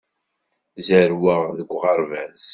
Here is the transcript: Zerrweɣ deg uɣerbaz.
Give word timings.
Zerrweɣ 0.87 1.41
deg 1.57 1.69
uɣerbaz. 1.77 2.45